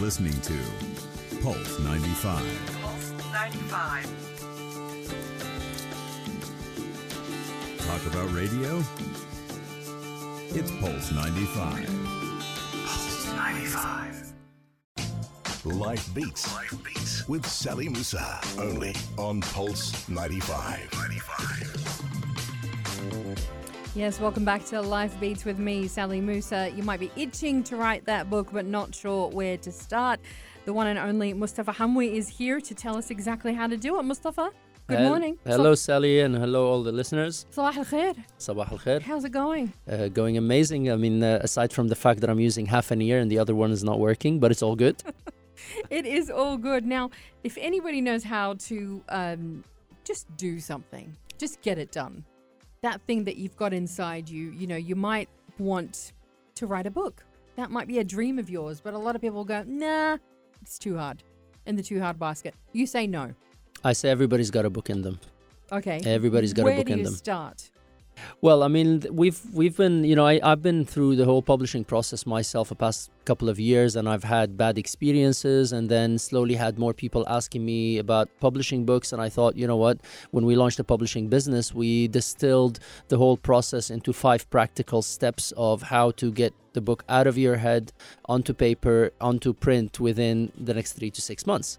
[0.00, 0.54] listening to
[1.42, 2.44] Pulse 95.
[2.82, 4.04] Pulse 95.
[7.78, 8.82] Talk about radio?
[10.50, 11.86] It's Pulse 95.
[12.86, 14.32] Pulse 95.
[15.64, 16.54] Life Beats.
[16.54, 18.40] Life Beats with Sally Musa.
[18.56, 20.92] Only on Pulse 95.
[20.92, 21.97] 95.
[23.94, 26.70] Yes, welcome back to Life Beats with me, Sally Musa.
[26.70, 30.20] You might be itching to write that book, but not sure where to start.
[30.66, 33.98] The one and only Mustafa Hamwi is here to tell us exactly how to do
[33.98, 34.02] it.
[34.04, 34.50] Mustafa,
[34.86, 35.38] good Hel- morning.
[35.44, 37.46] Hello, Sally, and hello, all the listeners.
[37.50, 38.14] Sabah al khair.
[38.38, 39.02] Sabah al khair.
[39.02, 39.72] How's it going?
[39.90, 40.92] Uh, going amazing.
[40.92, 43.38] I mean, uh, aside from the fact that I'm using half an ear and the
[43.38, 45.02] other one is not working, but it's all good.
[45.90, 46.86] It is all good.
[46.86, 47.10] Now,
[47.42, 49.64] if anybody knows how to um,
[50.04, 52.24] just do something, just get it done.
[52.82, 55.28] That thing that you've got inside you, you know, you might
[55.58, 56.12] want
[56.54, 57.24] to write a book.
[57.56, 60.18] That might be a dream of yours, but a lot of people go, nah,
[60.62, 61.22] it's too hard.
[61.66, 62.54] In the too hard basket.
[62.72, 63.34] You say no.
[63.84, 65.18] I say everybody's got a book in them.
[65.70, 66.00] Okay.
[66.04, 67.14] Everybody's got Where a book do in you them.
[67.14, 67.70] start?
[68.40, 71.84] Well, I mean, we've we've been, you know, I, I've been through the whole publishing
[71.84, 76.54] process myself the past couple of years, and I've had bad experiences, and then slowly
[76.54, 79.98] had more people asking me about publishing books, and I thought, you know what,
[80.30, 85.52] when we launched the publishing business, we distilled the whole process into five practical steps
[85.56, 87.92] of how to get the book out of your head
[88.26, 91.78] onto paper, onto print within the next three to six months.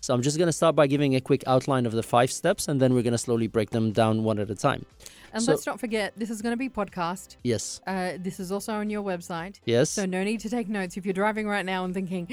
[0.00, 2.68] So I'm just going to start by giving a quick outline of the five steps,
[2.68, 4.86] and then we're going to slowly break them down one at a time.
[5.34, 7.36] And So- let's not forget, this is going to be podcast.
[7.42, 7.80] Yes.
[7.86, 9.60] Uh, this is also on your website.
[9.66, 9.90] Yes.
[9.90, 10.96] So no need to take notes.
[10.96, 12.28] If you're driving right now and thinking,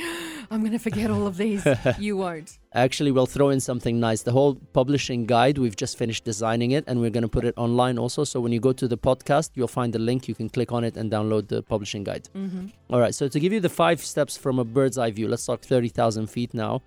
[0.52, 1.66] I'm going to forget all of these,
[2.00, 2.60] you won't.
[2.74, 4.22] Actually, we'll throw in something nice.
[4.22, 7.54] The whole publishing guide, we've just finished designing it and we're going to put it
[7.58, 8.24] online also.
[8.24, 10.28] So when you go to the podcast, you'll find the link.
[10.28, 12.30] You can click on it and download the publishing guide.
[12.36, 12.68] Mm-hmm.
[12.92, 13.14] All right.
[13.16, 16.28] So to give you the five steps from a bird's eye view, let's talk 30,000
[16.28, 16.82] feet now.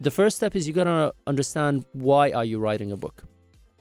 [0.00, 3.24] The first step is you got to understand why are you writing a book?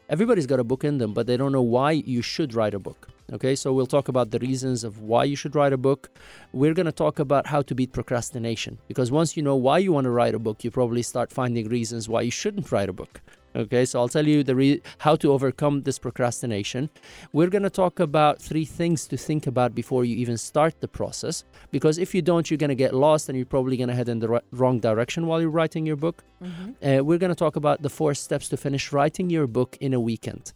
[0.10, 2.80] Everybody's got a book in them, but they don't know why you should write a
[2.80, 3.09] book.
[3.31, 6.09] Okay, so we'll talk about the reasons of why you should write a book.
[6.52, 9.92] We're going to talk about how to beat procrastination because once you know why you
[9.92, 12.94] want to write a book, you probably start finding reasons why you shouldn't write a
[12.94, 13.22] book.
[13.56, 16.90] Okay, so I'll tell you the re- how to overcome this procrastination.
[17.34, 20.88] We're going to talk about three things to think about before you even start the
[20.88, 23.96] process because if you don't, you're going to get lost and you're probably going to
[23.96, 26.24] head in the ri- wrong direction while you're writing your book.
[26.44, 26.72] Mm-hmm.
[27.00, 29.94] Uh, we're going to talk about the four steps to finish writing your book in
[29.96, 30.54] a weekend.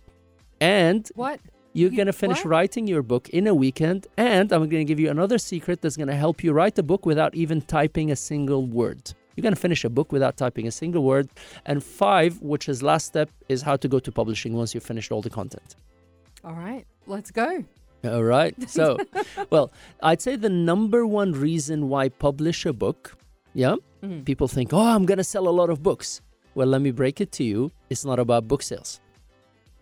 [0.62, 1.40] And What?
[1.74, 2.52] you're You- going to finish what?
[2.52, 4.06] writing your book in a weekend.
[4.18, 6.84] And I'm going to give you another secret that's going to help you write the
[6.84, 9.14] book without even typing a single word.
[9.35, 11.29] You're going to finish a book without typing a single word.
[11.66, 15.11] And five, which is last step, is how to go to publishing once you've finished
[15.11, 15.75] all the content.
[16.44, 17.63] All right, let's go.
[18.03, 18.53] All right.
[18.69, 18.97] So,
[19.49, 19.71] well,
[20.01, 23.16] I'd say the number one reason why publish a book,
[23.53, 24.25] yeah, Mhm.
[24.25, 26.21] people think, oh, I'm going to sell a lot of books.
[26.55, 27.71] Well, let me break it to you.
[27.89, 29.00] It's not about book sales.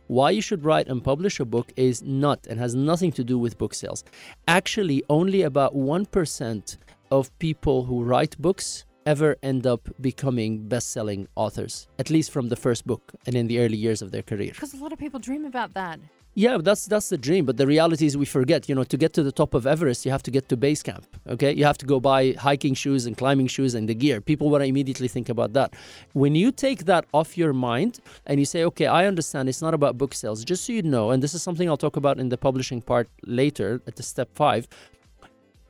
[0.07, 3.39] Why you should write and publish a book is not and has nothing to do
[3.39, 4.03] with book sales.
[4.47, 6.77] Actually, only about 1%
[7.11, 12.49] of people who write books ever end up becoming best selling authors, at least from
[12.49, 14.51] the first book and in the early years of their career.
[14.53, 15.99] Because a lot of people dream about that.
[16.33, 18.69] Yeah, that's that's the dream, but the reality is we forget.
[18.69, 20.81] You know, to get to the top of Everest, you have to get to base
[20.81, 21.05] camp.
[21.27, 24.21] Okay, you have to go buy hiking shoes and climbing shoes and the gear.
[24.21, 25.73] People want to immediately think about that.
[26.13, 29.49] When you take that off your mind and you say, "Okay, I understand.
[29.49, 31.97] It's not about book sales." Just so you know, and this is something I'll talk
[31.97, 34.69] about in the publishing part later at the step five.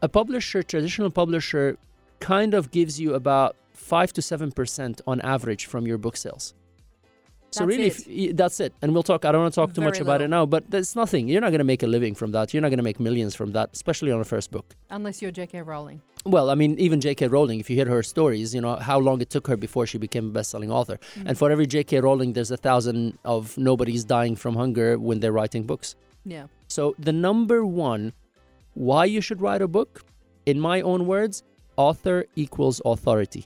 [0.04, 1.78] A publisher, traditional publisher,
[2.22, 6.54] kind of gives you about five to seven percent on average from your book sales.
[7.54, 8.74] So That's really, if, that's it.
[8.82, 9.26] And we'll talk.
[9.26, 11.28] I don't want to talk too much Very about it now, but that's nothing.
[11.28, 12.54] You're not going to make a living from that.
[12.54, 14.74] You're not going to make millions from that, especially on a first book.
[14.90, 15.62] Unless you're J.K.
[15.64, 16.02] Rowling.
[16.26, 17.28] Well, I mean, even J.K.
[17.28, 19.98] Rowling, if you hear her stories, you know how long it took her before she
[19.98, 20.98] became a best-selling author.
[21.16, 21.24] Mm.
[21.26, 22.00] And for every J.K.
[22.00, 25.96] Rowling, there's a thousand of nobody's dying from hunger when they're writing books.
[26.24, 26.46] Yeah.
[26.70, 28.14] So the number one,
[28.76, 30.06] why you should write a book,
[30.46, 31.44] in my own words,
[31.78, 33.46] author equals authority.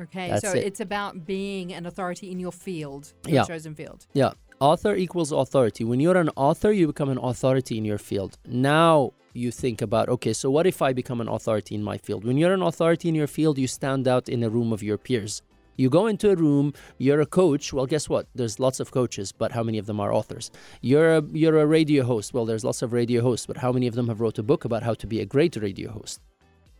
[0.00, 0.64] Okay, That's so it.
[0.64, 3.44] it's about being an authority in your field, your Yeah.
[3.44, 4.06] chosen field.
[4.12, 4.32] Yeah.
[4.60, 5.84] Author equals authority.
[5.84, 8.38] When you're an author, you become an authority in your field.
[8.46, 12.24] Now you think about, okay, so what if I become an authority in my field?
[12.24, 14.98] When you're an authority in your field, you stand out in a room of your
[14.98, 15.42] peers.
[15.76, 17.72] You go into a room, you're a coach.
[17.72, 18.26] Well, guess what?
[18.34, 20.50] There's lots of coaches, but how many of them are authors?
[20.80, 22.32] You're a, you're a radio host.
[22.32, 24.64] Well, there's lots of radio hosts, but how many of them have wrote a book
[24.64, 26.20] about how to be a great radio host?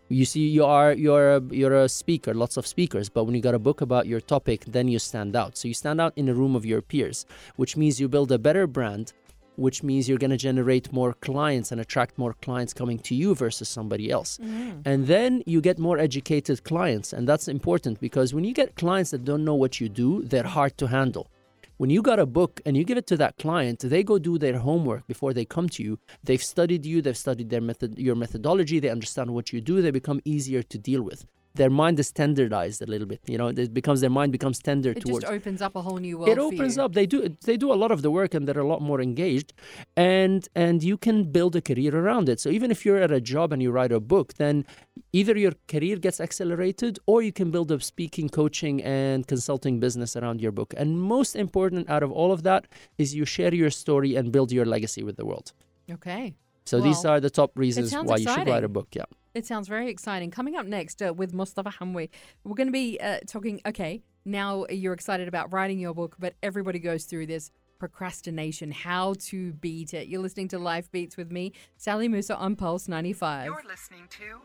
[0.08, 3.40] You see, you are you're a, you're a speaker, lots of speakers, but when you
[3.40, 5.56] got a book about your topic, then you stand out.
[5.56, 7.24] So you stand out in a room of your peers,
[7.56, 9.14] which means you build a better brand,
[9.56, 13.34] which means you're going to generate more clients and attract more clients coming to you
[13.34, 14.38] versus somebody else.
[14.42, 14.82] Mm.
[14.84, 17.12] And then you get more educated clients.
[17.12, 20.42] And that's important because when you get clients that don't know what you do, they're
[20.42, 21.30] hard to handle.
[21.76, 24.38] When you got a book and you give it to that client, they go do
[24.38, 25.99] their homework before they come to you.
[26.23, 29.91] They've studied you, they've studied their method, your methodology, they understand what you do, they
[29.91, 31.26] become easier to deal with.
[31.56, 33.20] Their mind is standardized a little bit.
[33.26, 35.04] You know, it becomes their mind becomes tender towards.
[35.04, 36.28] It towards just opens up a whole new world.
[36.28, 38.66] it opens up they do they do a lot of the work and they're a
[38.66, 39.52] lot more engaged
[39.96, 43.20] and and you can build a career around it so even if you're at a
[43.20, 44.64] job and you write a book then
[45.12, 50.16] either your career gets accelerated or you can build a speaking coaching and consulting business
[50.16, 52.66] around your book and most important out of all of that
[52.98, 55.52] is you share your story and build your legacy with the world
[55.90, 56.34] Okay.
[56.64, 59.04] so these are the top reasons why you should write a book yeah
[59.34, 60.31] It sounds very exciting.
[60.31, 62.08] Coming up next uh, with Mustafa Hamwi,
[62.44, 63.60] we're going to be uh, talking.
[63.66, 67.50] Okay, now you're excited about writing your book, but everybody goes through this
[67.81, 68.70] procrastination.
[68.70, 70.06] How to beat it?
[70.06, 73.46] You're listening to Life Beats with me, Sally Musa on Pulse 95.
[73.46, 74.40] You're listening to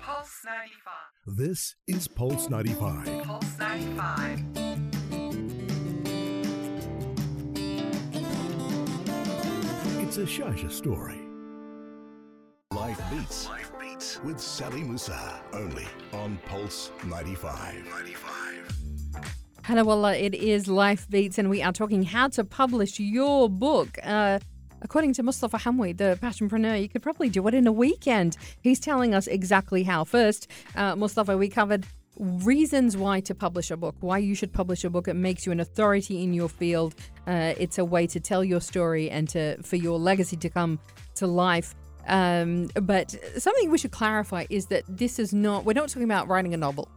[0.00, 1.36] Pulse 95.
[1.36, 3.24] This is Pulse 95.
[3.24, 4.44] Pulse 95.
[10.02, 11.20] It's a Sharjah story.
[12.72, 13.48] Life Beats.
[13.48, 13.69] Life
[14.00, 15.42] Beats with Sally Musa.
[15.52, 17.84] Only on Pulse 95.
[17.84, 19.34] 95.
[19.64, 20.16] Hello, Wallah.
[20.16, 23.98] It is Life Beats, and we are talking how to publish your book.
[24.02, 24.38] Uh,
[24.80, 28.38] according to Mustafa Hamwi, the passionpreneur, you could probably do it in a weekend.
[28.62, 30.04] He's telling us exactly how.
[30.04, 31.86] First, uh, Mustafa, we covered
[32.18, 35.08] reasons why to publish a book, why you should publish a book.
[35.08, 36.94] It makes you an authority in your field.
[37.26, 40.78] Uh, it's a way to tell your story and to for your legacy to come
[41.16, 41.74] to life.
[42.06, 45.64] Um, but something we should clarify is that this is not.
[45.64, 46.88] We're not talking about writing a novel.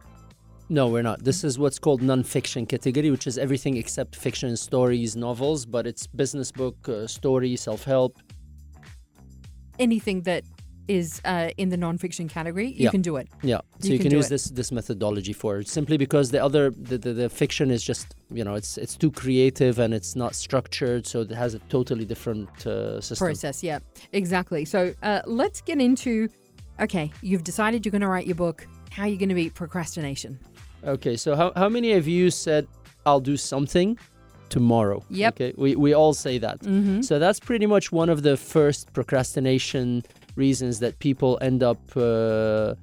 [0.70, 1.22] No, we're not.
[1.24, 6.06] This is what's called non-fiction category, which is everything except fiction, stories, novels, but it's
[6.06, 8.18] business book, uh, story, self-help.
[9.78, 10.44] anything that
[10.88, 12.90] is uh, in the nonfiction category, you Yeah.
[12.90, 13.28] can do it.
[13.42, 14.30] Yeah, so You you, can can, use it.
[14.30, 18.14] this this methodology for it simply because the other the, the, the fiction is just
[18.30, 22.04] you know it's it's too creative and it's not structured, so it has a totally
[22.04, 23.26] different uh, system.
[23.26, 23.78] Process, yeah,
[24.12, 24.64] exactly.
[24.64, 26.28] So uh, let's get into.
[26.80, 28.66] Okay, you've decided you're going to write your book.
[28.90, 30.38] How are you going to beat procrastination?
[30.84, 32.66] Okay, so how how many of you said
[33.06, 33.96] I'll do something
[34.50, 35.02] tomorrow?
[35.08, 35.34] Yep.
[35.34, 36.58] Okay, we we all say that.
[36.60, 37.00] Mm-hmm.
[37.02, 40.02] So that's pretty much one of the first procrastination
[40.36, 42.74] reasons that people end up uh,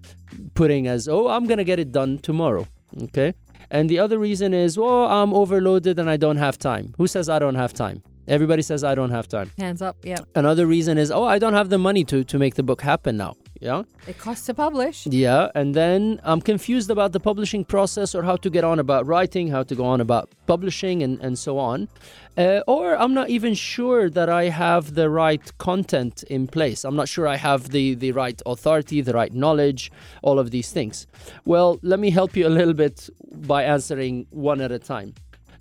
[0.54, 2.68] putting as, oh, I'm going to get it done tomorrow.
[3.04, 3.34] Okay.
[3.70, 6.94] And the other reason is, oh, I'm overloaded and I don't have time.
[6.98, 8.04] Who says I don't have time?
[8.32, 9.52] Everybody says I don't have time.
[9.58, 10.20] Hands up, yeah.
[10.36, 13.18] Another reason is, oh, I don't have the money to, to make the book happen
[13.18, 13.36] now.
[13.60, 13.84] Yeah.
[14.08, 15.06] It costs to publish.
[15.06, 19.06] Yeah, and then I'm confused about the publishing process or how to get on about
[19.06, 21.90] writing, how to go on about publishing, and, and so on.
[22.38, 26.86] Uh, or I'm not even sure that I have the right content in place.
[26.86, 29.92] I'm not sure I have the, the right authority, the right knowledge,
[30.24, 31.06] all of these things.
[31.44, 35.16] Well, let me help you a little bit by answering one at a time.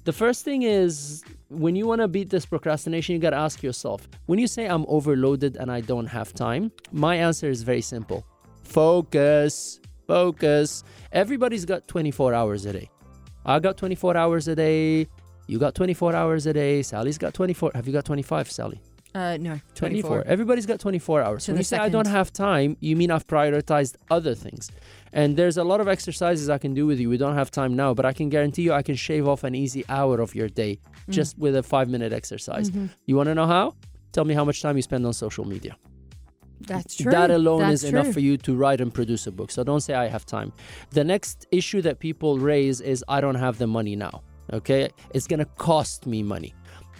[0.04, 3.62] The first thing is when you want to beat this procrastination, you got to ask
[3.62, 7.82] yourself when you say I'm overloaded and I don't have time, my answer is very
[7.82, 8.24] simple
[8.62, 10.84] focus, focus.
[11.12, 12.88] Everybody's got 24 hours a day.
[13.44, 15.08] I got 24 hours a day.
[15.48, 16.82] You got 24 hours a day.
[16.82, 17.72] Sally's got 24.
[17.74, 18.80] Have you got 25, Sally?
[19.12, 20.22] Uh, no, 24.
[20.22, 20.24] 24.
[20.26, 21.44] Everybody's got 24 hours.
[21.46, 24.70] To when you say I don't have time, you mean I've prioritized other things.
[25.12, 27.08] And there's a lot of exercises I can do with you.
[27.10, 29.54] We don't have time now, but I can guarantee you I can shave off an
[29.54, 31.12] easy hour of your day Mm.
[31.14, 32.70] just with a five minute exercise.
[32.70, 32.86] Mm-hmm.
[33.06, 33.74] You want to know how?
[34.12, 35.76] Tell me how much time you spend on social media.
[36.66, 37.10] That's true.
[37.10, 39.50] That alone That's is enough for you to write and produce a book.
[39.50, 40.52] So don't say I have time.
[40.90, 44.22] The next issue that people raise is I don't have the money now.
[44.52, 44.90] Okay?
[45.14, 46.54] It's going to cost me money.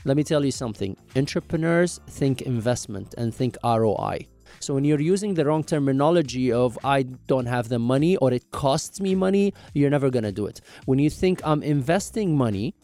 [0.07, 0.97] Let me tell you something.
[1.15, 4.27] Entrepreneurs think investment and think ROI.
[4.63, 8.51] So when you're using the wrong terminology of I don't have the money or it
[8.51, 10.61] costs me money, you're never going to do it.
[10.85, 12.75] When you think I'm investing money,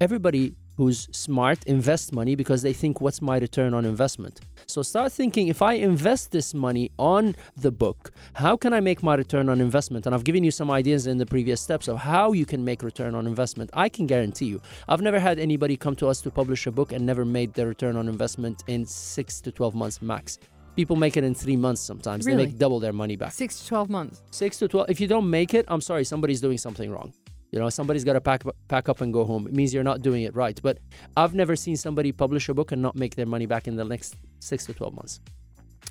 [0.00, 4.42] everybody who's smart invests money because they think what's my return on investment?
[4.66, 9.02] So start thinking if i invest this money on the book how can i make
[9.02, 10.06] my return on investment?
[10.06, 12.82] And i've given you some ideas in the previous steps of how you can make
[12.82, 13.70] return on investment.
[13.72, 14.62] I can guarantee you.
[14.88, 17.66] I've never had anybody come to us to publish a book and never made their
[17.66, 20.38] return on investment in 6 to 12 months max
[20.76, 22.26] people make it in 3 months sometimes.
[22.26, 22.36] Really?
[22.36, 23.32] they make double their money back.
[23.32, 24.22] Six to 12 months.
[24.30, 27.12] 6 to 12 if you don't make it i'm sorry somebody's doing something wrong.
[27.52, 29.46] You know somebody's got to pack pack up and go home.
[29.46, 30.58] It means you're not doing it right.
[30.62, 30.78] But
[31.16, 33.84] i've never seen somebody publish a book and not make their money back in the
[33.84, 35.20] next 6 to 12 months.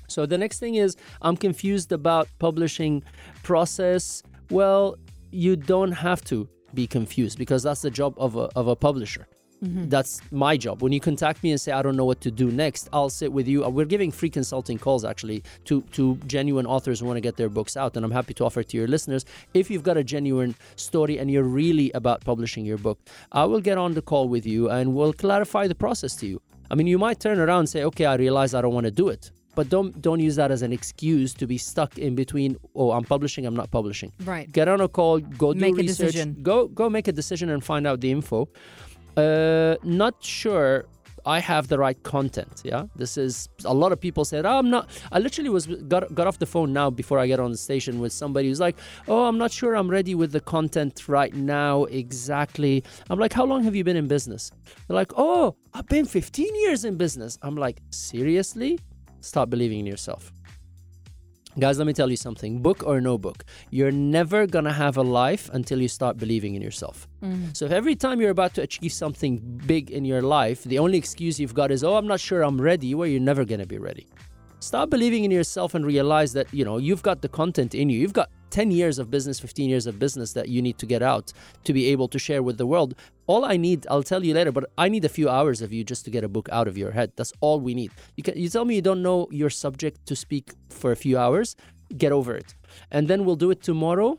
[0.08, 3.02] So the next thing is i'm confused about publishing
[3.42, 4.22] process.
[4.50, 4.96] Well
[5.30, 9.26] you don't have to be confused because that's the job of a, of a publisher
[9.62, 10.82] That's my job.
[10.82, 13.32] When you contact me and say I don't know what to do next, I'll sit
[13.32, 13.64] with you.
[13.64, 17.36] Uh, We're giving free consulting calls actually to to genuine authors who want to get
[17.36, 20.04] their books out, and I'm happy to offer to your listeners if you've got a
[20.04, 22.98] genuine story and you're really about publishing your book,
[23.32, 26.40] I will get on the call with you and we'll clarify the process to you.
[26.70, 28.90] I mean, you might turn around and say, "Okay, I realize I don't want to
[28.90, 32.56] do it." But don't don't use that as an excuse to be stuck in between.
[32.74, 33.46] Oh, I'm publishing.
[33.46, 34.10] I'm not publishing.
[34.24, 34.50] Right.
[34.50, 35.20] Get on a call.
[35.20, 36.16] Go do Make a research.
[36.42, 38.48] Go go make a decision and find out the info.
[39.16, 40.86] Uh, not sure
[41.26, 42.60] I have the right content.
[42.64, 46.14] Yeah, this is a lot of people said, "Oh, I'm not." I literally was got
[46.14, 48.76] got off the phone now before I get on the station with somebody who's like,
[49.08, 53.44] "Oh, I'm not sure I'm ready with the content right now exactly." I'm like, "How
[53.44, 54.50] long have you been in business?"
[54.86, 58.78] They're like, "Oh, I've been 15 years in business." I'm like, "Seriously?
[59.20, 60.32] Stop believing in yourself."
[61.56, 65.02] Guys, let me tell you something book or no book, you're never gonna have a
[65.02, 67.06] life until you start believing in yourself.
[67.22, 67.50] Mm-hmm.
[67.52, 70.98] So, if every time you're about to achieve something big in your life, the only
[70.98, 73.78] excuse you've got is, oh, I'm not sure I'm ready, well, you're never gonna be
[73.78, 74.08] ready.
[74.64, 78.00] Stop believing in yourself and realize that, you know, you've got the content in you.
[78.00, 81.02] You've got 10 years of business, 15 years of business that you need to get
[81.02, 82.94] out to be able to share with the world.
[83.26, 85.84] All I need, I'll tell you later, but I need a few hours of you
[85.84, 87.12] just to get a book out of your head.
[87.14, 87.90] That's all we need.
[88.16, 91.18] You can, you tell me you don't know your subject to speak for a few
[91.18, 91.56] hours,
[91.98, 92.54] get over it.
[92.90, 94.16] And then we'll do it tomorrow.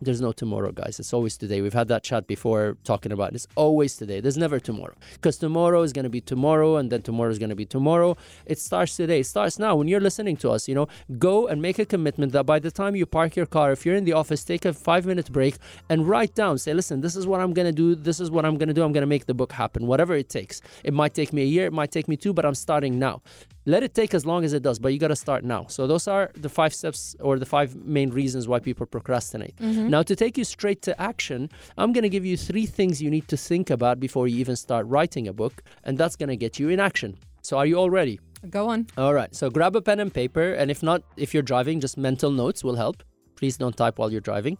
[0.00, 1.00] There's no tomorrow, guys.
[1.00, 1.62] It's always today.
[1.62, 3.36] We've had that chat before talking about it.
[3.36, 4.20] It's always today.
[4.20, 4.94] There's never tomorrow.
[5.14, 8.14] Because tomorrow is going to be tomorrow, and then tomorrow is going to be tomorrow.
[8.44, 9.20] It starts today.
[9.20, 9.74] It starts now.
[9.74, 10.88] When you're listening to us, you know,
[11.18, 13.94] go and make a commitment that by the time you park your car, if you're
[13.94, 15.56] in the office, take a five minute break
[15.88, 17.94] and write down, say, listen, this is what I'm going to do.
[17.94, 18.82] This is what I'm going to do.
[18.82, 20.60] I'm going to make the book happen, whatever it takes.
[20.84, 21.66] It might take me a year.
[21.66, 23.22] It might take me two, but I'm starting now.
[23.68, 25.66] Let it take as long as it does, but you got to start now.
[25.68, 29.56] So those are the five steps or the five main reasons why people procrastinate.
[29.56, 29.85] Mm-hmm.
[29.86, 29.92] Mm-hmm.
[29.92, 33.10] Now, to take you straight to action, I'm going to give you three things you
[33.10, 36.36] need to think about before you even start writing a book, and that's going to
[36.36, 37.16] get you in action.
[37.42, 38.18] So, are you all ready?
[38.50, 38.88] Go on.
[38.98, 39.34] All right.
[39.34, 42.64] So, grab a pen and paper, and if not, if you're driving, just mental notes
[42.64, 43.02] will help.
[43.36, 44.58] Please don't type while you're driving.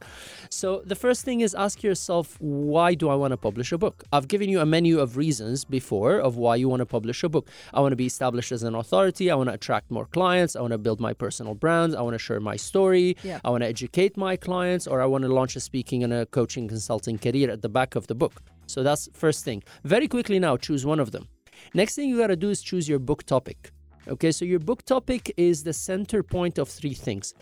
[0.51, 4.05] So, the first thing is ask yourself, why do I want to publish a book?
[4.13, 7.29] I've given you a menu of reasons before of why you want to publish a
[7.29, 7.49] book.
[7.73, 9.31] I want to be established as an authority.
[9.31, 10.55] I want to attract more clients.
[10.57, 11.95] I want to build my personal brands.
[11.95, 13.17] I want to share my story.
[13.23, 13.41] Yeah.
[13.45, 16.27] I want to educate my clients, or I want to launch a speaking and a
[16.27, 18.43] coaching consulting career at the back of the book.
[18.67, 19.63] So, that's first thing.
[19.85, 21.29] Very quickly now, choose one of them.
[21.75, 23.73] Next thing you got to do is choose your book topic.
[24.09, 27.35] Okay, so your book topic is the center point of three things.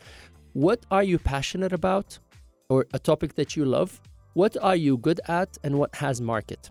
[0.55, 2.19] What are you passionate about,
[2.69, 4.01] or a topic that you love?
[4.35, 6.71] What are you good at, and what has market?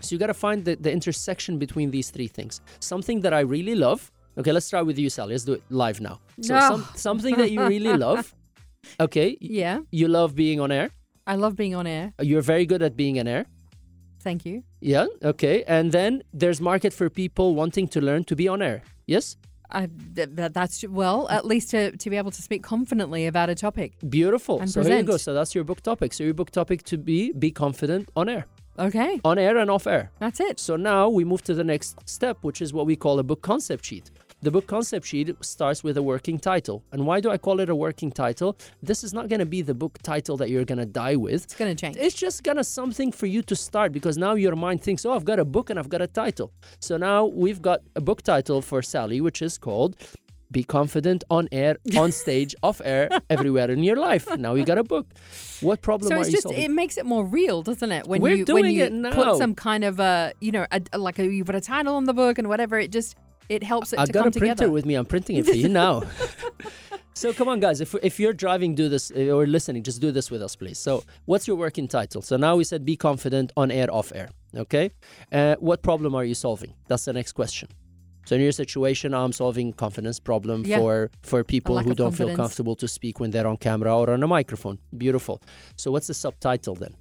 [0.00, 2.60] So you got to find the, the intersection between these three things.
[2.80, 4.10] Something that I really love.
[4.38, 5.32] Okay, let's start with you, Sally.
[5.34, 6.20] Let's do it live now.
[6.42, 6.60] So No.
[6.68, 8.34] some, something that you really love.
[9.00, 9.80] Okay, Yeah.
[9.90, 10.90] you love being on air.
[11.26, 12.12] I love being on air.
[12.22, 13.44] You're very good at being on air.
[14.20, 14.62] Thank you.
[14.80, 15.64] Yeah, okay.
[15.66, 18.82] And then there's market for people wanting to learn to be on air.
[19.06, 19.36] Yes?
[19.70, 23.50] I, th- th- that's well, at least to, to be able to speak confidently about
[23.50, 23.92] a topic.
[24.08, 24.60] Beautiful.
[24.60, 25.16] And so here you go.
[25.18, 26.12] So that's your book topic.
[26.14, 28.46] So your book topic to be be confident on air.
[28.78, 30.12] Okay, On air and off air.
[30.20, 30.60] that's it.
[30.60, 33.42] So now we move to the next step, which is what we call a book
[33.42, 34.10] concept sheet.
[34.40, 36.84] The book concept sheet starts with a working title.
[36.92, 38.56] And why do I call it a working title?
[38.80, 41.42] This is not going to be the book title that you're going to die with.
[41.44, 41.96] It's going to change.
[41.96, 45.24] It's just gonna something for you to start because now your mind thinks, oh, I've
[45.24, 46.52] got a book and I've got a title.
[46.78, 49.96] So now we've got a book title for Sally, which is called
[50.52, 54.28] Be Confident on Air, on Stage, off air, everywhere in your life.
[54.38, 55.08] Now you got a book.
[55.62, 56.62] What problem So are it's you just solving?
[56.62, 58.06] it makes it more real, doesn't it?
[58.06, 59.12] When We're you when you it now.
[59.12, 62.04] put some kind of a you know a, like a, you put a title on
[62.04, 63.16] the book and whatever, it just
[63.48, 64.70] it helps it I've to got come a printer together.
[64.72, 64.94] with me.
[64.94, 66.02] I'm printing it for you now.
[67.14, 67.80] so come on, guys.
[67.80, 70.78] If, if you're driving, do this uh, or listening, just do this with us, please.
[70.78, 72.22] So what's your working title?
[72.22, 74.30] So now we said be confident on air, off air.
[74.56, 74.90] Okay.
[75.32, 76.74] Uh, what problem are you solving?
[76.88, 77.68] That's the next question.
[78.26, 80.78] So in your situation, I'm solving confidence problem Yeah.
[80.78, 84.22] for for people who don't feel comfortable to speak when they're on camera or on
[84.22, 84.78] a microphone.
[84.96, 85.40] Beautiful.
[85.76, 86.94] So what's the subtitle then?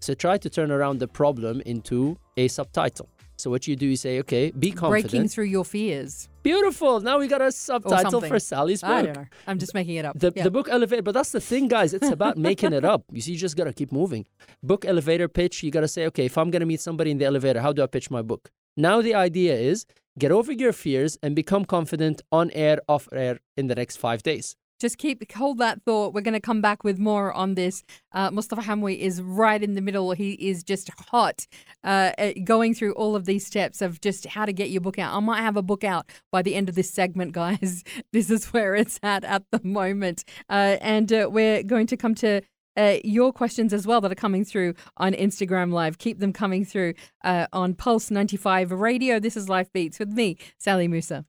[0.00, 3.08] So try to turn around the problem into a subtitle.
[3.36, 5.10] So what you do is say, okay, be confident.
[5.10, 6.28] Breaking through your fears.
[6.42, 7.00] Beautiful.
[7.00, 8.90] Now we got a subtitle for Sally's book.
[8.90, 9.26] I don't know.
[9.46, 10.18] I'm just making it up.
[10.18, 10.44] The, yeah.
[10.44, 11.94] the book elevator, but that's the thing, guys.
[11.94, 13.04] It's about making it up.
[13.10, 14.26] You see, you just got to keep moving.
[14.62, 17.18] Book elevator pitch, you got to say, okay, if I'm going to meet somebody in
[17.18, 18.50] the elevator, how do I pitch my book?
[18.76, 19.86] Now the idea is
[20.18, 24.22] get over your fears and become confident on air, off air in the next five
[24.22, 24.56] days.
[24.80, 26.14] Just keep hold that thought.
[26.14, 27.82] We're going to come back with more on this.
[28.12, 30.12] Uh, Mustafa Hamwi is right in the middle.
[30.12, 31.46] He is just hot,
[31.82, 32.12] uh,
[32.44, 35.14] going through all of these steps of just how to get your book out.
[35.14, 37.82] I might have a book out by the end of this segment, guys.
[38.12, 42.14] This is where it's at at the moment, uh, and uh, we're going to come
[42.16, 42.42] to
[42.76, 45.98] uh, your questions as well that are coming through on Instagram Live.
[45.98, 49.18] Keep them coming through uh, on Pulse 95 Radio.
[49.18, 51.24] This is Life Beats with me, Sally Musa.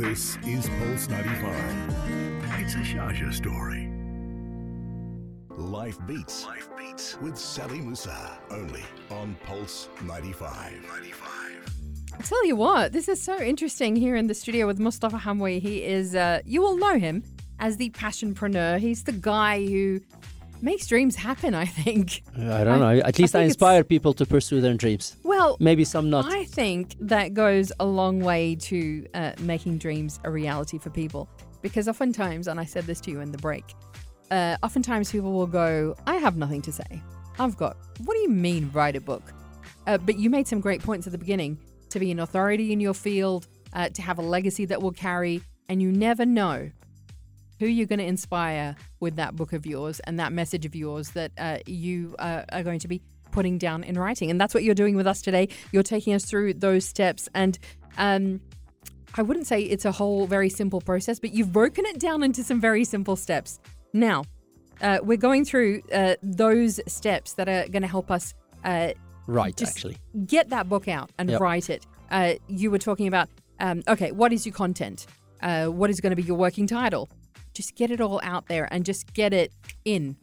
[0.00, 1.54] This is Pulse 95.
[2.58, 3.90] It's a Sharjah story.
[5.58, 6.46] Life Beats.
[6.46, 8.38] Life Beats with Sally Musa.
[8.50, 10.72] Only on Pulse 95.
[10.88, 12.14] 95.
[12.18, 15.60] I tell you what, this is so interesting here in the studio with Mustafa Hamwi.
[15.60, 17.22] He is, uh, you will know him
[17.58, 18.78] as the passionpreneur.
[18.78, 20.00] He's the guy who
[20.62, 22.22] makes dreams happen, I think.
[22.36, 23.00] I don't know.
[23.04, 25.16] At least I, it's- inspire people to pursue their dreams.
[25.22, 26.26] Well, Maybe some not.
[26.26, 31.28] I think that goes a long way to uh, making dreams a reality for people.
[31.62, 33.64] Because oftentimes, and I said this to you in the break,
[34.30, 37.02] uh, oftentimes people will go, I have nothing to say.
[37.38, 39.32] I've got, what do you mean, write a book?
[39.86, 41.58] Uh, but you made some great points at the beginning
[41.90, 45.42] to be an authority in your field, uh, to have a legacy that will carry,
[45.68, 46.70] and you never know
[47.60, 51.10] who you're going to inspire with that book of yours and that message of yours
[51.10, 54.30] that uh, you uh, are going to be putting down in writing.
[54.30, 55.48] And that's what you're doing with us today.
[55.70, 57.28] You're taking us through those steps.
[57.34, 57.58] And
[57.98, 58.40] um,
[59.14, 62.42] I wouldn't say it's a whole very simple process, but you've broken it down into
[62.42, 63.60] some very simple steps.
[63.92, 64.24] Now,
[64.80, 68.32] uh, we're going through uh, those steps that are going to help us
[68.64, 68.92] uh,
[69.56, 69.98] just actually.
[70.26, 71.40] get that book out and Yep.
[71.40, 71.86] write it.
[72.10, 73.28] Uh, you were talking about,
[73.60, 75.06] um, okay, what is your content?
[75.42, 77.08] Uh, what is going to be your working title?
[77.54, 79.52] Just get it all out there and just get it
[79.84, 80.16] in.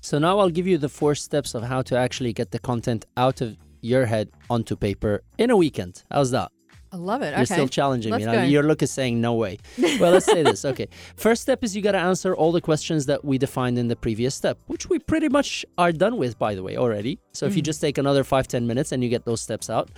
[0.00, 3.04] So now I'll give you the four steps of how to actually get the content
[3.16, 6.02] out of your head onto paper in a weekend.
[6.10, 6.50] How's that?
[6.92, 7.30] I love it.
[7.30, 7.54] You're okay.
[7.54, 8.32] still challenging Let's me.
[8.32, 9.58] Now, your look is saying no way.
[10.00, 10.64] Well, let's say this.
[10.64, 10.88] Okay.
[11.16, 13.96] First step is you got to answer all the questions that we defined in the
[13.96, 17.18] previous step, which we pretty much are done with, by the way, already.
[17.32, 19.90] So if you just take another five, 10 minutes and you get those steps out.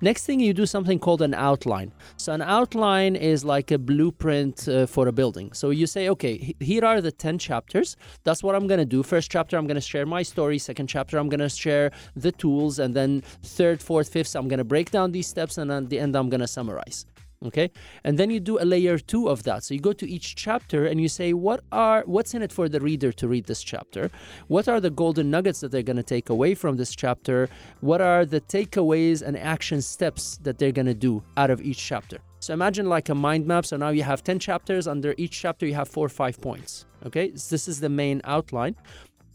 [0.00, 1.92] Next thing, you do something called an outline.
[2.16, 5.52] So an outline is like a blueprint uh, for a building.
[5.52, 7.96] So you say, okay, he- here are the 10 chapters.
[8.24, 9.02] That's what I'm going to do.
[9.02, 10.58] First chapter, I'm going to share my story.
[10.58, 12.78] Second chapter, I'm going to share the tools.
[12.78, 15.58] And then third, fourth, fifth, I'm going to break down these steps.
[15.58, 17.06] And at the end, I'm going to summarize
[17.44, 17.70] okay?
[18.02, 19.62] And then you do a layer two of that.
[19.62, 22.68] So you go to each chapter and you say what are what's in it for
[22.68, 24.10] the reader to read this chapter?
[24.48, 27.48] What are the golden nuggets that they're going to take away from this chapter?
[27.80, 31.78] What are the takeaways and action steps that they're going to do out of each
[31.78, 32.18] chapter?
[32.40, 33.66] So imagine like a mind map.
[33.66, 34.88] So now you have 10 chapters.
[34.88, 37.34] Under each chapter you have four or five points okay?
[37.34, 38.76] So this is the main outline.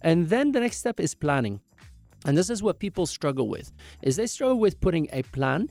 [0.02, 1.62] And then the next step is planning.
[2.26, 5.70] And this is what people struggle with is they struggle with putting a plan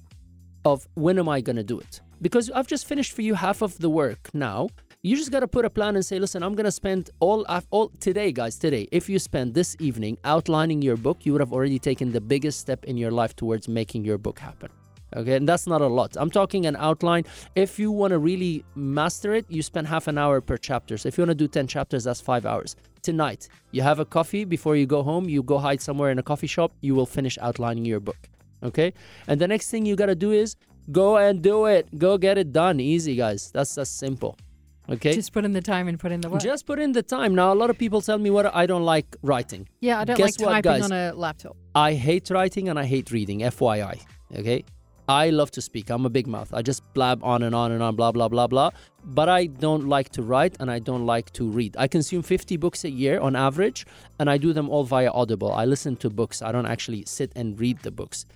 [0.65, 2.01] of when am I going to do it?
[2.21, 4.69] Because I've just finished for you half of the work now.
[5.03, 7.45] You just got to put a plan and say, listen, I'm going to spend all,
[7.71, 8.87] all today, guys, today.
[8.93, 12.61] If you spend this evening outlining your book, you would have already taken the biggest
[12.61, 14.71] step in your life towards making your book happen.
[15.15, 16.17] Okay, and that's not a lot.
[16.17, 17.25] I'm talking an outline.
[17.55, 20.97] If you want to really master it, you spend half an hour per chapter.
[20.97, 22.77] So if you want to do 10 chapters, that's five hours.
[23.03, 26.23] Tonight, you have a coffee before you go home, you go hide somewhere in a
[26.23, 28.17] coffee shop, you will finish outlining your book.
[28.63, 28.93] Okay,
[29.27, 30.57] and the next thing you got to do is
[30.91, 31.99] go and do it.
[31.99, 32.81] Go get it done.
[32.81, 33.51] Easy, guys.
[33.53, 34.37] That's that's simple.
[34.91, 35.15] Okay.
[35.15, 36.43] Just put in the time and put in the work.
[36.43, 37.35] Just put in the time.
[37.35, 39.69] Now, a lot of people tell me what I don't like writing.
[39.81, 40.91] yeah, I don't guess like what, typing guys?
[40.91, 41.57] on a laptop.
[41.75, 44.01] I hate writing and I hate reading, FYI.
[44.37, 44.65] Okay?
[45.09, 45.91] I love to speak.
[45.91, 46.53] I'm a big mouth.
[46.55, 48.71] I just blab on and on and on, blah, blah, blah, blah.
[49.05, 51.77] But I don't like to write and I don't like to read.
[51.77, 53.85] I consume 50 books a year on average,
[54.19, 55.53] and I do them all via Audible.
[55.53, 58.27] I listen to books, I don't actually sit and read the books.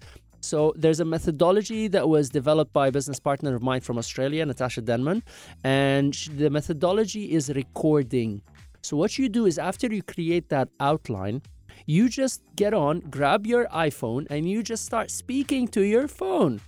[0.46, 4.46] So there's a methodology that was developed by a business partner of mine from Australia,
[4.46, 5.24] Natasha Denman,
[5.64, 8.42] and the methodology is recording.
[8.82, 11.42] So what you do is after you create that outline,
[11.87, 16.61] you just get on, grab your iPhone, and you just start speaking to your phone.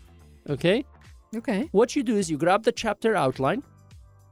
[0.51, 0.85] Okay?
[1.37, 1.69] Okay.
[1.71, 3.63] What you do is you grab the chapter outline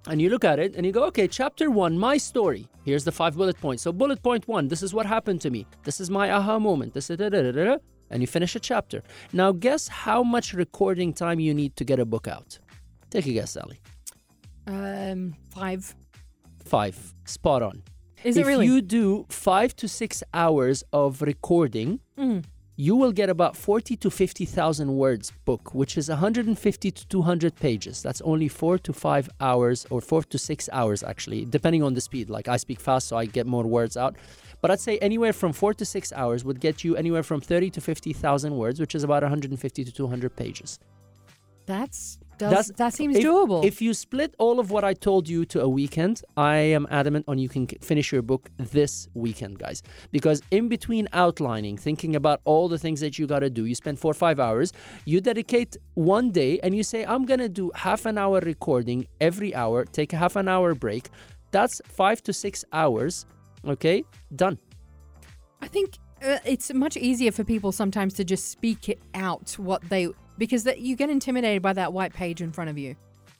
[0.08, 2.66] and you look at it and you go, okay, chapter one, my story.
[2.84, 3.82] Here's the five bullet points.
[3.84, 5.66] So, bullet point one, this is what happened to me.
[5.84, 6.94] This is my aha moment.
[6.94, 7.76] This is da da da da.
[8.10, 9.02] And you finish a chapter.
[9.32, 12.58] Now, guess how much recording time you need to get a book out?
[13.10, 13.80] Take a guess, Sally.
[14.66, 15.94] Um, five.
[16.64, 17.14] Five.
[17.24, 17.82] Spot on.
[18.24, 18.66] Is if it really?
[18.66, 22.44] you do five to six hours of recording, Mm.
[22.76, 28.02] you will get about 40 to 50,000 words book, which is 150 to 200 pages.
[28.02, 32.00] That's only four to five hours or four to six hours, actually, depending on the
[32.00, 32.28] speed.
[32.30, 34.16] Like I speak fast, so I get more words out.
[34.66, 37.70] But I'd say anywhere from four to six hours would get you anywhere from 30
[37.70, 40.80] to 50,000 words, which is about 150 to 200 pages.
[41.66, 43.64] That's Does, That's- that seems if, doable.
[43.64, 47.26] If you split all of what I told you to a weekend, I am adamant
[47.28, 49.84] on you can finish your book this weekend, guys.
[50.10, 53.76] Because in between outlining, thinking about all the things that you got to do, you
[53.76, 54.72] spend four or five hours,
[55.04, 59.06] you dedicate one day and you say, I'm going to do half an hour recording
[59.20, 61.08] every hour, take a half an hour break.
[61.52, 63.26] That's five to six hours.
[63.66, 64.58] Okay, done.
[65.60, 69.82] I think uh, it's much easier for people sometimes to just speak it out what
[69.88, 72.94] they because that you get intimidated by that white page in front of you.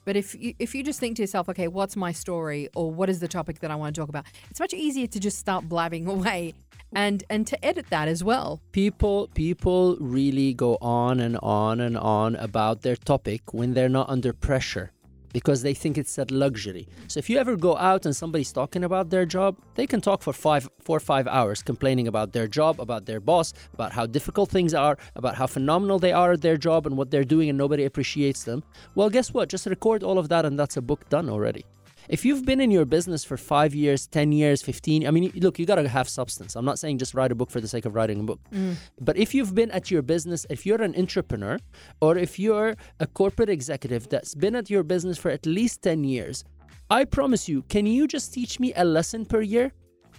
[0.04, 3.10] But if you, if you just think to yourself, okay, what's my story or what
[3.10, 4.24] is the topic that I want to talk about?
[4.50, 6.54] It's much easier to just start blabbing away
[6.94, 8.60] and and to edit that as well.
[8.72, 14.08] people people really go on and on and on about their topic when they're not
[14.08, 14.92] under pressure
[15.36, 16.88] because they think it's a luxury.
[17.08, 20.22] So if you ever go out and somebody's talking about their job, they can talk
[20.22, 24.06] for five, four or five hours complaining about their job, about their boss, about how
[24.06, 27.50] difficult things are, about how phenomenal they are at their job and what they're doing
[27.50, 28.64] and nobody appreciates them.
[28.94, 29.50] Well, guess what?
[29.50, 31.66] Just record all of that and that's a book done already.
[32.08, 35.58] If you've been in your business for five years, 10 years, 15, I mean, look,
[35.58, 36.56] you got to have substance.
[36.56, 38.40] I'm not saying just write a book for the sake of writing a book.
[38.52, 38.76] Mm.
[39.00, 41.58] But if you've been at your business, if you're an entrepreneur,
[42.00, 46.04] or if you're a corporate executive that's been at your business for at least 10
[46.04, 46.44] years,
[46.88, 49.72] I promise you, can you just teach me a lesson per year?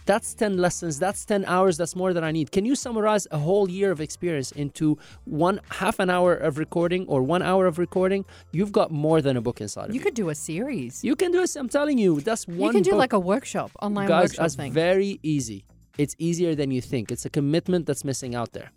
[0.08, 2.54] That's 10 lessons, that's 10 hours, that's more than I need.
[2.54, 7.06] Can you summarize a whole year of experience into one half an hour of recording
[7.10, 8.24] or one hour of recording?
[8.54, 10.06] You've got more than a book inside of You you.
[10.06, 11.04] could do a series.
[11.04, 11.54] You can do it.
[11.58, 12.58] I'm telling you, that's one.
[12.68, 13.00] you can do book.
[13.00, 14.30] like a workshop, online guys.
[14.30, 14.72] workshop That's thing.
[14.72, 15.66] very easy.
[15.98, 17.12] It's easier than you think.
[17.12, 18.72] It's a commitment that's missing out there.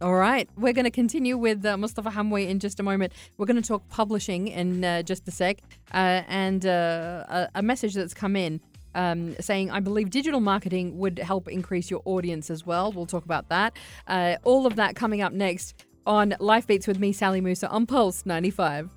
[0.00, 3.12] All right, we're going to continue with uh, Mustafa Hamwi in just a moment.
[3.38, 5.56] We're going to talk publishing in uh, just a sec,
[5.92, 8.60] uh, and uh, a, a message that's come in
[8.96, 13.24] um, saying, "I believe digital marketing would help increase your audience as well." We'll talk
[13.24, 13.76] about that.
[14.08, 17.86] Uh, all of that coming up next on Life Beats with me, Sally Musa, on
[17.86, 18.90] Pulse ninety five.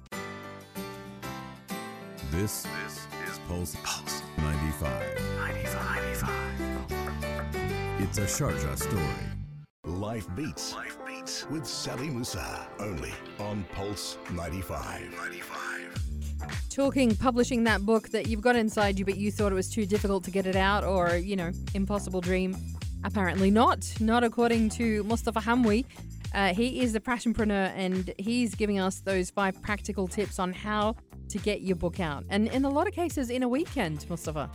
[2.32, 5.20] This, this is Pulse, Pulse 95.
[5.38, 6.50] 95.
[8.00, 9.04] It's a Sharjah story.
[9.84, 10.74] Life Beats.
[10.74, 12.68] Life Beats with Sally Musa.
[12.80, 15.12] Only on Pulse 95.
[15.12, 16.09] 95.
[16.70, 19.86] Talking publishing that book that you've got inside you, but you thought it was too
[19.86, 22.56] difficult to get it out, or you know, impossible dream.
[23.04, 23.86] Apparently not.
[24.00, 25.86] Not according to Mustafa Hamwi.
[26.34, 30.96] Uh, he is the passionpreneur, and he's giving us those five practical tips on how
[31.30, 32.24] to get your book out.
[32.30, 34.50] And in a lot of cases, in a weekend, Mustafa.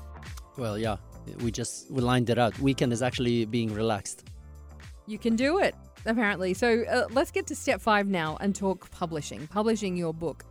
[0.57, 0.97] Well, yeah,
[1.40, 2.59] we just we lined it out.
[2.59, 4.29] Weekend is actually being relaxed.
[5.07, 5.75] You can do it,
[6.07, 6.55] apparently.
[6.55, 9.47] So uh, let's get to step five now and talk publishing.
[9.49, 10.44] Publishing your book.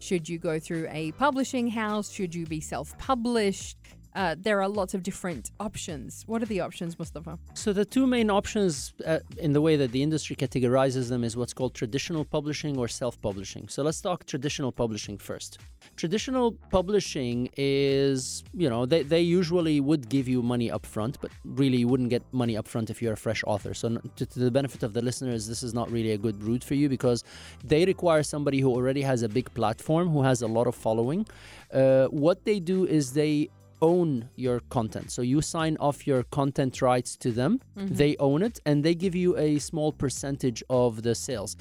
[0.00, 2.10] Should you go through a publishing house?
[2.10, 3.76] Should you be self published?
[4.14, 6.24] Uh, there are lots of different options.
[6.26, 7.38] What are the options, Mustafa?
[7.54, 11.36] So the two main options uh, in the way that the industry categorizes them is
[11.36, 13.68] what's called traditional publishing or self-publishing.
[13.68, 15.58] So let's talk traditional publishing first.
[15.96, 21.30] Traditional publishing is, you know, they, they usually would give you money up front, but
[21.44, 23.74] really you wouldn't get money up front if you're a fresh author.
[23.74, 26.64] So to, to the benefit of the listeners, this is not really a good route
[26.64, 27.22] for you because
[27.64, 31.26] they require somebody who already has a big platform, who has a lot of following.
[31.72, 33.48] Uh, what they do is they
[33.82, 35.10] own your content.
[35.10, 39.14] So you sign off your content rights to them, they own it, and they give
[39.14, 41.56] you a small percentage of the sales.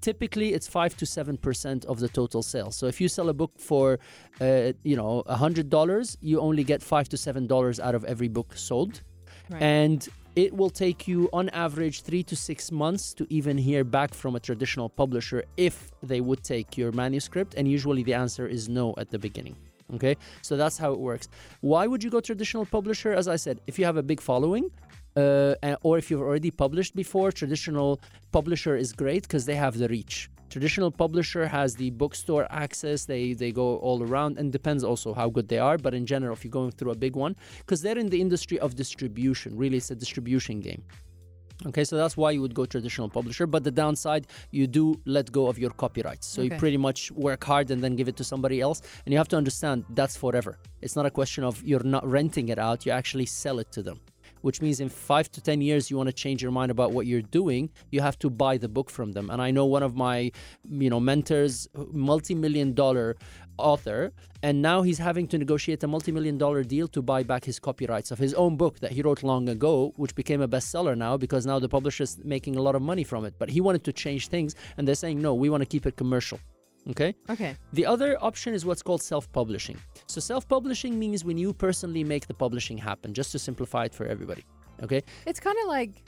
[0.00, 2.74] Typically, it's five to seven percent of the total sales.
[2.74, 4.00] So if you sell a book for,
[4.40, 8.04] uh, you know, a hundred dollars, you only get five to seven dollars out of
[8.04, 9.02] every book sold,
[9.50, 9.62] Right.
[9.62, 14.12] and it will take you on average three to six months to even hear back
[14.14, 17.54] from a traditional publisher if they would take your manuscript.
[17.54, 19.56] And usually the answer is no at the beginning.
[19.94, 21.28] Okay, so that's how it works.
[21.60, 23.12] Why would you go traditional publisher?
[23.12, 24.70] As I said, if you have a big following,
[25.16, 29.88] uh, or if you've already published before, traditional publisher is great because they have the
[29.88, 30.30] reach.
[30.48, 33.06] Traditional publisher has the bookstore access.
[33.06, 35.78] They they go all around, and depends also how good they are.
[35.78, 38.58] But in general, if you're going through a big one, because they're in the industry
[38.58, 40.82] of distribution, really, it's a distribution game.
[41.66, 43.46] Okay, so that's why you would go traditional publisher.
[43.46, 46.26] But the downside, you do let go of your copyrights.
[46.26, 48.82] So you pretty much work hard and then give it to somebody else.
[49.04, 50.58] And you have to understand that's forever.
[50.80, 53.82] It's not a question of you're not renting it out, you actually sell it to
[53.82, 54.00] them.
[54.40, 57.06] Which means in five to 10 years, you want to change your mind about what
[57.06, 59.30] you're doing, you have to buy the book from them.
[59.30, 60.32] And I know one of my,
[60.68, 63.16] you know, mentors, multi million dollar
[63.62, 67.44] author, and now he's having to negotiate a multi million dollar deal to buy back
[67.44, 70.96] his copyrights of his own book that he wrote long ago, which became a bestseller
[70.96, 73.34] now because now the publisher's making a lot of money from it.
[73.38, 75.96] But he wanted to change things, and they're saying, no, we want to keep it
[75.96, 76.38] commercial.
[76.90, 77.14] Okay?
[77.30, 77.56] Okay.
[77.72, 79.78] The other option is what's called self publishing.
[80.06, 83.94] So, self publishing means when you personally make the publishing happen, just to simplify it
[83.94, 84.44] for everybody.
[84.82, 85.02] Okay?
[85.26, 86.02] It's kind of like,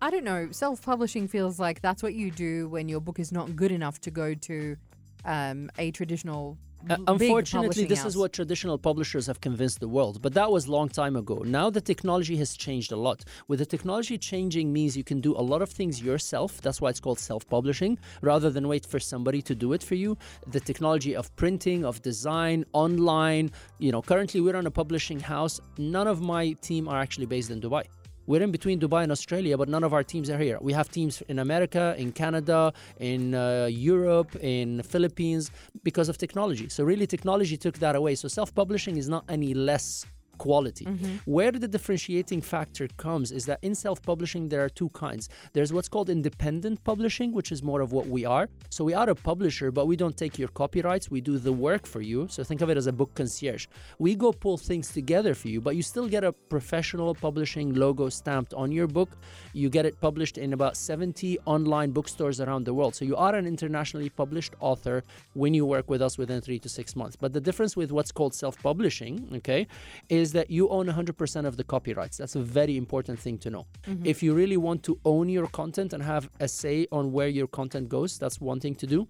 [0.00, 3.32] I don't know, self publishing feels like that's what you do when your book is
[3.32, 4.76] not good enough to go to
[5.24, 6.58] um, a traditional.
[6.90, 8.08] Uh, unfortunately, this house.
[8.08, 11.42] is what traditional publishers have convinced the world, but that was long time ago.
[11.46, 13.24] Now the technology has changed a lot.
[13.48, 16.60] With the technology changing means you can do a lot of things yourself.
[16.60, 20.18] That's why it's called self-publishing, rather than wait for somebody to do it for you.
[20.48, 23.50] The technology of printing, of design, online.
[23.78, 25.60] You know, currently we're on a publishing house.
[25.78, 27.84] None of my team are actually based in Dubai.
[28.26, 30.58] We're in between Dubai and Australia, but none of our teams are here.
[30.60, 35.50] We have teams in America, in Canada, in uh, Europe, in Philippines
[35.82, 36.68] because of technology.
[36.68, 38.14] So really, technology took that away.
[38.14, 40.06] So self-publishing is not any less
[40.38, 40.84] quality.
[40.84, 41.16] Mm-hmm.
[41.24, 45.28] Where the differentiating factor comes is that in self-publishing there are two kinds.
[45.52, 48.48] There's what's called independent publishing, which is more of what we are.
[48.70, 51.10] So we are a publisher, but we don't take your copyrights.
[51.10, 52.26] We do the work for you.
[52.28, 53.66] So think of it as a book concierge.
[53.98, 58.08] We go pull things together for you, but you still get a professional publishing logo
[58.08, 59.10] stamped on your book.
[59.52, 62.94] You get it published in about 70 online bookstores around the world.
[62.94, 65.02] So you are an internationally published author
[65.34, 67.16] when you work with us within three to six months.
[67.16, 69.66] But the difference with what's called self-publishing, okay,
[70.08, 72.16] is that you own 100% of the copyrights.
[72.18, 73.66] That's a very important thing to know.
[73.86, 74.06] Mm-hmm.
[74.06, 77.46] If you really want to own your content and have a say on where your
[77.46, 79.08] content goes, that's one thing to do.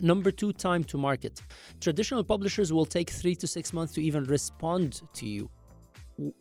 [0.00, 1.40] Number two, time to market.
[1.80, 5.48] Traditional publishers will take three to six months to even respond to you.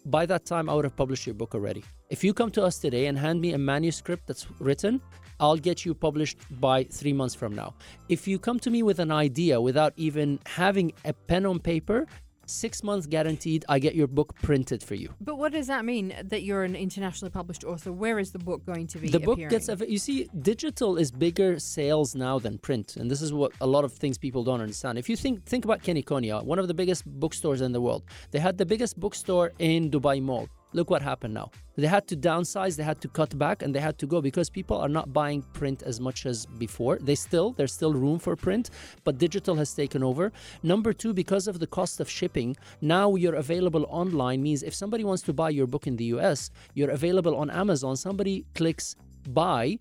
[0.06, 1.84] By that time, I would have published your book already.
[2.10, 5.02] If you come to us today and hand me a manuscript that's written,
[5.39, 7.74] I'll get you published by three months from now.
[8.08, 12.08] If you come to me with an idea without even having a pen on paper,
[12.45, 15.13] six months guaranteed, I get your book printed for you.
[15.19, 17.91] But what does that mean that you're an internationally published author?
[17.91, 19.10] Where is the book going to be?
[19.10, 19.91] the book gets appearing?
[19.91, 23.84] you see digital is bigger sales now than print and this is what a lot
[23.84, 27.05] of things people don't understand if you think think about Kinokuniya one of the biggest
[27.05, 31.34] bookstores in the world they had the biggest bookstore in dubai mall look what happened
[31.34, 31.50] now.
[31.78, 34.50] They had to downsize they had to cut back and they had to go because
[34.50, 36.98] people are not buying print as much as before.
[37.02, 38.70] They still there's still room for print
[39.04, 40.32] but digital has taken over.
[40.64, 45.04] Number two because of the cost of shipping now you're available online means if somebody
[45.04, 47.96] wants to buy your book in the us you're available on amazon.
[47.96, 48.96] Somebody clicks
[49.30, 49.78] buy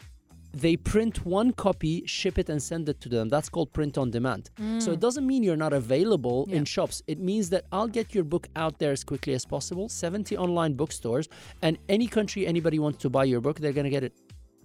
[0.54, 3.28] they print one copy, ship it, and send it to them.
[3.28, 4.50] That's called print on demand.
[4.78, 5.00] So it mm.
[5.00, 6.56] doesn't mean you're not available Yeah.
[6.56, 7.02] in shops.
[7.06, 9.88] It means that I'll get your book out there as quickly as possible.
[9.88, 11.28] 70 online bookstores,
[11.62, 14.14] and any country anybody wants to buy your book, they're going to get it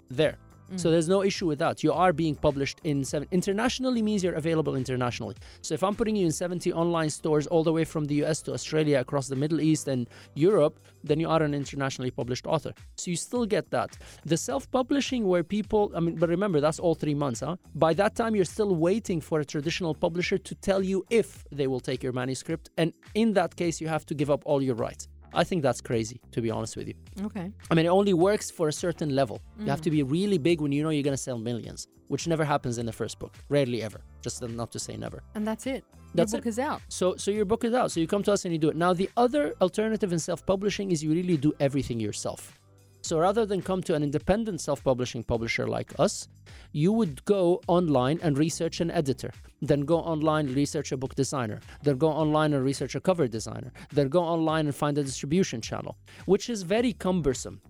[0.10, 0.38] there.
[0.76, 0.92] So mm.
[0.92, 1.84] there's no issue with that.
[1.84, 3.28] You are being published in seven.
[3.32, 5.36] Internationally means you're available internationally.
[5.62, 8.42] So if I'm putting you in 70 online stores all the way from the US
[8.44, 12.74] to Australia, across the Middle East and Europe, then you are an internationally published author.
[12.96, 13.98] So you still get that.
[14.26, 17.56] The self-publishing where people, I mean, but remember that's all three months, huh?
[17.76, 21.68] By that time you're still waiting for a traditional publisher to tell you if they
[21.68, 24.76] will take your manuscript, and in that case you have to give up all your
[24.76, 25.08] rights.
[25.34, 26.94] I think that's crazy, to be honest with you.
[27.24, 27.52] Okay.
[27.70, 29.42] I mean, it only works for a certain level.
[29.60, 29.94] You have to mm.
[29.94, 32.86] be really big when you know you're going to sell millions, which never happens in
[32.86, 33.34] the first book.
[33.50, 34.02] Rarely ever.
[34.22, 35.22] Just not to say never.
[35.36, 35.84] And that's it.
[36.16, 36.50] That's Your book it.
[36.50, 36.82] is out.
[36.90, 37.92] So, so your book is out.
[37.92, 38.76] So you come to us and you do it.
[38.76, 42.59] Now, the other alternative in self-publishing is you really do everything yourself.
[43.02, 46.28] So rather than come to an independent self-publishing publisher like us,
[46.74, 49.32] you would go online and research an editor.
[49.62, 51.60] Then go online, and research a book designer.
[51.84, 53.72] Then go online and research a cover designer.
[53.92, 57.62] Then go online and find a distribution channel, which is very cumbersome.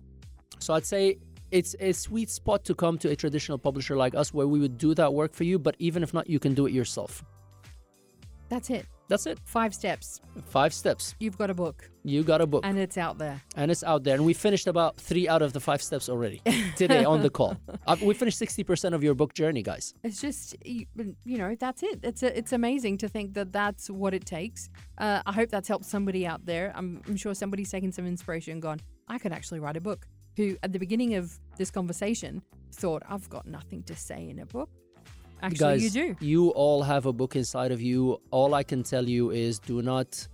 [0.58, 1.18] So I'd say
[1.50, 4.78] it's a sweet spot to come to a traditional publisher like us where we would
[4.78, 7.24] do that work for you, but even if not, you can do it yourself.
[8.48, 8.86] That's it.
[9.10, 9.38] That's it.
[9.44, 10.20] Five steps.
[10.46, 11.14] Five steps.
[11.18, 12.62] You've got a book You got a book.
[12.64, 13.42] and it's out there.
[13.56, 14.14] and it's out there.
[14.14, 16.40] And we finished about three out of the five steps already
[16.76, 17.56] today on the call.
[17.86, 19.92] Uh, we finished sixty percent of your book journey, guys.
[20.04, 20.86] It's just you,
[21.30, 21.98] you know that's it.
[22.02, 24.70] It's a, it's amazing to think that that's what it takes.
[24.96, 26.72] Uh, I hope that's helped somebody out there.
[26.76, 28.80] I'm, I'm sure somebody's taken some inspiration and gone.
[29.08, 30.06] I could actually write a book.
[30.36, 32.42] Who at the beginning of this conversation
[32.72, 34.70] thought I've got nothing to say in a book.
[35.42, 36.16] Actually, guys, you do.
[36.20, 38.20] You all have a book inside of you.
[38.30, 40.28] All I can tell you is do not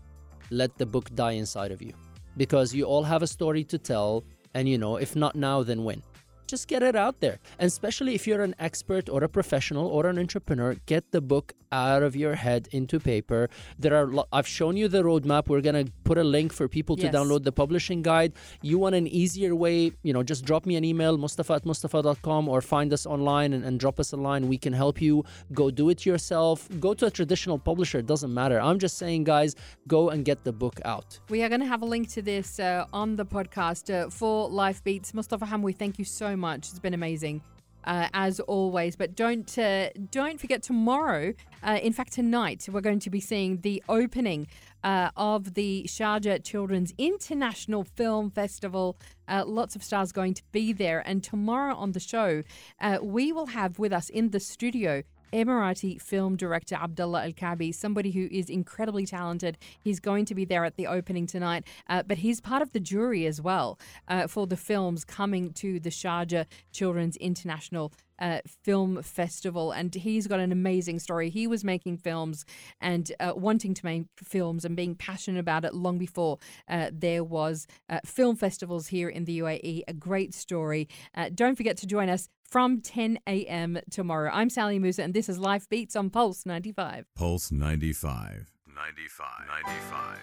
[0.50, 1.92] let the book die inside of you,
[2.36, 4.24] because you all have a story to tell.
[4.54, 6.02] And you know, if not now, then when?
[6.46, 7.38] Just get it out there.
[7.58, 11.52] And especially if you're an expert or a professional or an entrepreneur, get the book
[11.72, 13.48] out of your head into paper.
[13.78, 15.48] There are lo- I've shown you the roadmap.
[15.48, 17.14] We're going to put a link for people to Yes.
[17.14, 18.32] download the publishing guide.
[18.62, 22.48] You want an easier way, you know, just drop me an email, mustafa at mustafa.com
[22.48, 24.48] or find us online and, and drop us a line.
[24.48, 25.24] We can help you.
[25.52, 26.68] Go do it yourself.
[26.80, 27.98] Go to a traditional publisher.
[27.98, 28.60] It doesn't matter.
[28.60, 29.54] I'm just saying, guys,
[29.88, 31.18] go and get the book out.
[31.30, 34.48] We are going to have a link to this uh, on the podcast uh, for
[34.48, 35.12] Life Beats.
[35.14, 36.68] Mustafa Hamwi, thank you so much.
[36.70, 37.42] It's been amazing.
[37.86, 41.32] Uh, as always, but don't uh, don't forget tomorrow.
[41.62, 44.48] Uh, in fact, tonight we're going to be seeing the opening
[44.82, 48.96] uh, of the Sharjah Children's International Film Festival.
[49.28, 52.42] Uh, lots of stars going to be there, and tomorrow on the show,
[52.80, 57.74] uh, we will have with us in the studio Emirati film director Abdullah Al Kabi,
[57.74, 59.58] somebody who is incredibly talented.
[59.80, 62.80] He's going to be there at the opening tonight, uh, but he's part of the
[62.80, 69.02] jury as well uh, for the films coming to the Sharjah Children's International uh, film
[69.02, 71.30] festival, and he's got an amazing story.
[71.30, 72.44] He was making films
[72.80, 77.24] and uh, wanting to make films and being passionate about it long before uh, there
[77.24, 79.82] was uh, film festivals here in the UAE.
[79.88, 80.88] A great story.
[81.14, 83.78] Uh, don't forget to join us from 10 a.m.
[83.90, 84.30] tomorrow.
[84.32, 87.06] I'm Sally Musa, and this is Life Beats on Pulse 95.
[87.14, 88.52] Pulse 95.
[88.74, 89.26] 95.
[89.64, 90.18] 95.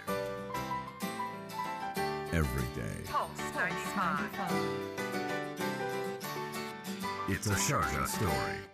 [2.34, 3.02] Every day.
[3.06, 4.30] Pulse 95.
[7.30, 8.73] It's a Sharjah story.